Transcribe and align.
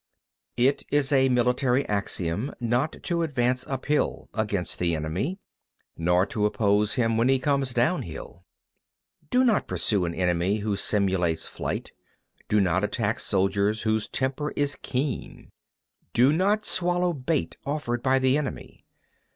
33. 0.57 0.67
It 0.67 0.83
is 0.89 1.11
a 1.11 1.29
military 1.29 1.87
axiom 1.87 2.51
not 2.59 3.03
to 3.03 3.21
advance 3.21 3.67
uphill 3.67 4.29
against 4.33 4.79
the 4.79 4.95
enemy, 4.95 5.37
nor 5.95 6.25
to 6.25 6.47
oppose 6.47 6.95
him 6.95 7.17
when 7.17 7.29
he 7.29 7.37
comes 7.37 7.71
downhill. 7.71 8.43
34. 9.21 9.27
Do 9.29 9.43
not 9.43 9.67
pursue 9.67 10.05
an 10.05 10.15
enemy 10.15 10.57
who 10.61 10.75
simulates 10.75 11.45
flight; 11.45 11.91
do 12.49 12.59
not 12.59 12.83
attack 12.83 13.19
soldiers 13.19 13.83
whose 13.83 14.07
temper 14.07 14.49
is 14.55 14.75
keen. 14.75 15.51
35. 16.13 16.13
Do 16.15 16.33
not 16.33 16.65
swallow 16.65 17.11
a 17.11 17.13
bait 17.13 17.57
offered 17.63 18.01
by 18.01 18.17
the 18.17 18.39
enemy. 18.39 18.87